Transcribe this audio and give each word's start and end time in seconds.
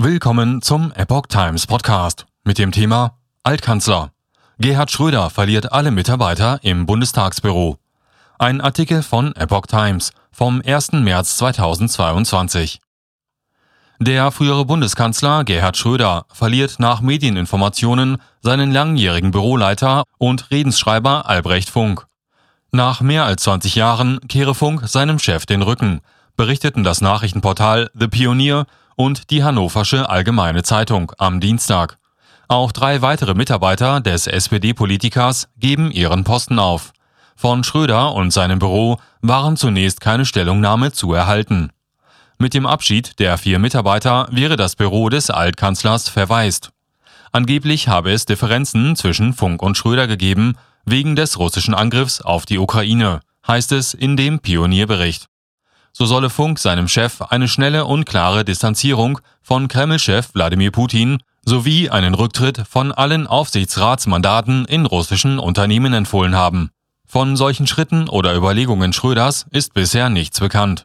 Willkommen 0.00 0.62
zum 0.62 0.92
Epoch 0.92 1.26
Times 1.26 1.66
Podcast 1.66 2.26
mit 2.44 2.58
dem 2.58 2.70
Thema 2.70 3.18
Altkanzler. 3.42 4.12
Gerhard 4.60 4.92
Schröder 4.92 5.28
verliert 5.28 5.72
alle 5.72 5.90
Mitarbeiter 5.90 6.60
im 6.62 6.86
Bundestagsbüro. 6.86 7.78
Ein 8.38 8.60
Artikel 8.60 9.02
von 9.02 9.34
Epoch 9.34 9.66
Times 9.66 10.12
vom 10.30 10.62
1. 10.64 10.92
März 10.92 11.36
2022. 11.38 12.80
Der 13.98 14.30
frühere 14.30 14.64
Bundeskanzler 14.64 15.42
Gerhard 15.42 15.76
Schröder 15.76 16.26
verliert 16.32 16.76
nach 16.78 17.00
Medieninformationen 17.00 18.18
seinen 18.40 18.70
langjährigen 18.70 19.32
Büroleiter 19.32 20.04
und 20.18 20.52
Redensschreiber 20.52 21.28
Albrecht 21.28 21.70
Funk. 21.70 22.06
Nach 22.70 23.00
mehr 23.00 23.24
als 23.24 23.42
20 23.42 23.74
Jahren 23.74 24.20
kehre 24.28 24.54
Funk 24.54 24.86
seinem 24.86 25.18
Chef 25.18 25.44
den 25.44 25.62
Rücken, 25.62 26.02
berichteten 26.36 26.84
das 26.84 27.00
Nachrichtenportal 27.00 27.90
The 27.98 28.06
Pionier 28.06 28.64
und 28.98 29.30
die 29.30 29.44
Hannoversche 29.44 30.10
Allgemeine 30.10 30.64
Zeitung 30.64 31.12
am 31.18 31.38
Dienstag. 31.38 31.98
Auch 32.48 32.72
drei 32.72 33.00
weitere 33.00 33.34
Mitarbeiter 33.34 34.00
des 34.00 34.26
SPD-Politikers 34.26 35.48
geben 35.56 35.92
ihren 35.92 36.24
Posten 36.24 36.58
auf. 36.58 36.92
Von 37.36 37.62
Schröder 37.62 38.12
und 38.14 38.32
seinem 38.32 38.58
Büro 38.58 38.98
waren 39.22 39.56
zunächst 39.56 40.00
keine 40.00 40.24
Stellungnahme 40.24 40.90
zu 40.90 41.12
erhalten. 41.12 41.70
Mit 42.38 42.54
dem 42.54 42.66
Abschied 42.66 43.20
der 43.20 43.38
vier 43.38 43.60
Mitarbeiter 43.60 44.26
wäre 44.32 44.56
das 44.56 44.74
Büro 44.74 45.08
des 45.10 45.30
Altkanzlers 45.30 46.08
verwaist. 46.08 46.70
Angeblich 47.30 47.86
habe 47.86 48.10
es 48.10 48.26
Differenzen 48.26 48.96
zwischen 48.96 49.32
Funk 49.32 49.62
und 49.62 49.76
Schröder 49.76 50.08
gegeben, 50.08 50.54
wegen 50.84 51.14
des 51.14 51.38
russischen 51.38 51.74
Angriffs 51.74 52.20
auf 52.20 52.46
die 52.46 52.58
Ukraine, 52.58 53.20
heißt 53.46 53.70
es 53.72 53.94
in 53.94 54.16
dem 54.16 54.40
Pionierbericht. 54.40 55.26
So 55.98 56.06
solle 56.06 56.30
Funk 56.30 56.60
seinem 56.60 56.86
Chef 56.86 57.22
eine 57.22 57.48
schnelle 57.48 57.84
und 57.84 58.04
klare 58.04 58.44
Distanzierung 58.44 59.18
von 59.42 59.66
Kreml-Chef 59.66 60.32
Wladimir 60.32 60.70
Putin 60.70 61.18
sowie 61.44 61.90
einen 61.90 62.14
Rücktritt 62.14 62.62
von 62.70 62.92
allen 62.92 63.26
Aufsichtsratsmandaten 63.26 64.64
in 64.66 64.86
russischen 64.86 65.40
Unternehmen 65.40 65.92
empfohlen 65.94 66.36
haben. 66.36 66.70
Von 67.04 67.36
solchen 67.36 67.66
Schritten 67.66 68.08
oder 68.08 68.36
Überlegungen 68.36 68.92
Schröders 68.92 69.46
ist 69.50 69.74
bisher 69.74 70.08
nichts 70.08 70.38
bekannt. 70.38 70.84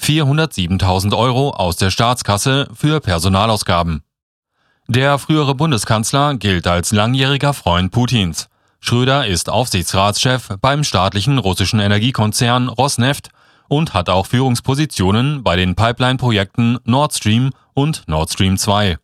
407.000 0.00 1.16
Euro 1.16 1.50
aus 1.50 1.76
der 1.76 1.92
Staatskasse 1.92 2.66
für 2.74 3.00
Personalausgaben. 3.00 4.02
Der 4.88 5.16
frühere 5.18 5.54
Bundeskanzler 5.54 6.34
gilt 6.34 6.66
als 6.66 6.90
langjähriger 6.90 7.54
Freund 7.54 7.92
Putins. 7.92 8.48
Schröder 8.80 9.28
ist 9.28 9.48
Aufsichtsratschef 9.48 10.56
beim 10.60 10.82
staatlichen 10.82 11.38
russischen 11.38 11.78
Energiekonzern 11.78 12.68
Rosneft 12.68 13.30
und 13.72 13.94
hat 13.94 14.10
auch 14.10 14.26
Führungspositionen 14.26 15.42
bei 15.42 15.56
den 15.56 15.74
Pipeline-Projekten 15.74 16.78
Nord 16.84 17.14
Stream 17.14 17.52
und 17.72 18.06
Nord 18.06 18.30
Stream 18.30 18.58
2. 18.58 18.98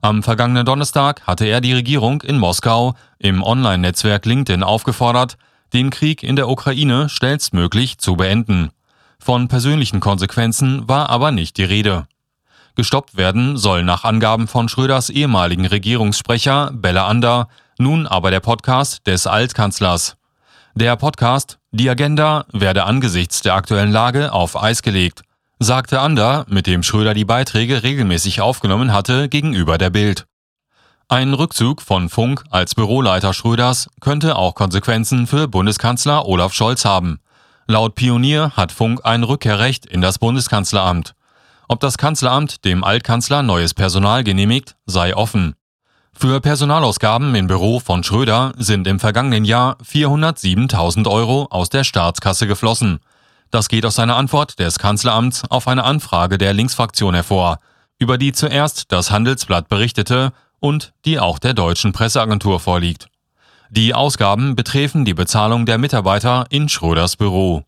Am 0.00 0.22
vergangenen 0.22 0.64
Donnerstag 0.64 1.26
hatte 1.26 1.44
er 1.44 1.60
die 1.60 1.72
Regierung 1.72 2.22
in 2.22 2.38
Moskau 2.38 2.94
im 3.18 3.42
Online-Netzwerk 3.42 4.24
LinkedIn 4.24 4.62
aufgefordert, 4.62 5.38
den 5.72 5.90
Krieg 5.90 6.22
in 6.22 6.36
der 6.36 6.48
Ukraine 6.48 7.08
schnellstmöglich 7.08 7.98
zu 7.98 8.14
beenden. 8.14 8.70
Von 9.18 9.48
persönlichen 9.48 9.98
Konsequenzen 9.98 10.88
war 10.88 11.10
aber 11.10 11.32
nicht 11.32 11.56
die 11.56 11.64
Rede. 11.64 12.06
Gestoppt 12.76 13.16
werden 13.16 13.56
soll 13.56 13.82
nach 13.82 14.04
Angaben 14.04 14.46
von 14.46 14.68
Schröders 14.68 15.10
ehemaligen 15.10 15.66
Regierungssprecher 15.66 16.70
Bella 16.72 17.08
Ander 17.08 17.48
nun 17.76 18.06
aber 18.06 18.30
der 18.30 18.38
Podcast 18.38 19.04
des 19.04 19.26
Altkanzlers. 19.26 20.16
Der 20.74 20.96
Podcast 20.96 21.58
Die 21.70 21.90
Agenda 21.90 22.46
werde 22.50 22.84
angesichts 22.84 23.42
der 23.42 23.54
aktuellen 23.54 23.92
Lage 23.92 24.32
auf 24.32 24.60
Eis 24.60 24.80
gelegt, 24.80 25.20
sagte 25.58 26.00
Ander, 26.00 26.46
mit 26.48 26.66
dem 26.66 26.82
Schröder 26.82 27.12
die 27.12 27.26
Beiträge 27.26 27.82
regelmäßig 27.82 28.40
aufgenommen 28.40 28.90
hatte, 28.90 29.28
gegenüber 29.28 29.76
der 29.76 29.90
Bild. 29.90 30.24
Ein 31.08 31.34
Rückzug 31.34 31.82
von 31.82 32.08
Funk 32.08 32.44
als 32.50 32.74
Büroleiter 32.74 33.34
Schröders 33.34 33.90
könnte 34.00 34.36
auch 34.36 34.54
Konsequenzen 34.54 35.26
für 35.26 35.46
Bundeskanzler 35.46 36.26
Olaf 36.26 36.54
Scholz 36.54 36.86
haben. 36.86 37.20
Laut 37.66 37.94
Pionier 37.94 38.52
hat 38.56 38.72
Funk 38.72 39.00
ein 39.04 39.24
Rückkehrrecht 39.24 39.84
in 39.84 40.00
das 40.00 40.18
Bundeskanzleramt. 40.18 41.14
Ob 41.68 41.80
das 41.80 41.98
Kanzleramt 41.98 42.64
dem 42.64 42.82
Altkanzler 42.82 43.42
neues 43.42 43.74
Personal 43.74 44.24
genehmigt, 44.24 44.76
sei 44.86 45.14
offen. 45.14 45.54
Für 46.14 46.40
Personalausgaben 46.40 47.34
im 47.34 47.48
Büro 47.48 47.80
von 47.80 48.04
Schröder 48.04 48.52
sind 48.56 48.86
im 48.86 49.00
vergangenen 49.00 49.44
Jahr 49.44 49.76
407.000 49.82 51.10
Euro 51.10 51.48
aus 51.50 51.68
der 51.68 51.82
Staatskasse 51.82 52.46
geflossen. 52.46 53.00
Das 53.50 53.68
geht 53.68 53.84
aus 53.84 53.96
seiner 53.96 54.16
Antwort 54.16 54.58
des 54.58 54.78
Kanzleramts 54.78 55.42
auf 55.50 55.66
eine 55.66 55.84
Anfrage 55.84 56.38
der 56.38 56.52
Linksfraktion 56.52 57.14
hervor, 57.14 57.58
über 57.98 58.18
die 58.18 58.32
zuerst 58.32 58.92
das 58.92 59.10
Handelsblatt 59.10 59.68
berichtete 59.68 60.32
und 60.60 60.92
die 61.04 61.18
auch 61.18 61.38
der 61.40 61.54
deutschen 61.54 61.92
Presseagentur 61.92 62.60
vorliegt. 62.60 63.08
Die 63.70 63.94
Ausgaben 63.94 64.54
betreffen 64.54 65.04
die 65.04 65.14
Bezahlung 65.14 65.66
der 65.66 65.78
Mitarbeiter 65.78 66.44
in 66.50 66.68
Schröders 66.68 67.16
Büro. 67.16 67.64